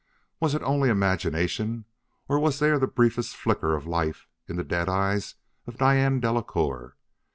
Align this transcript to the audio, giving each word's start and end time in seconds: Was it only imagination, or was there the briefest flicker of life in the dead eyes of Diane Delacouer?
Was 0.39 0.55
it 0.55 0.63
only 0.63 0.89
imagination, 0.89 1.85
or 2.27 2.39
was 2.39 2.57
there 2.57 2.79
the 2.79 2.87
briefest 2.87 3.35
flicker 3.35 3.75
of 3.75 3.85
life 3.85 4.27
in 4.47 4.55
the 4.55 4.63
dead 4.63 4.89
eyes 4.89 5.35
of 5.67 5.77
Diane 5.77 6.19
Delacouer? 6.19 6.95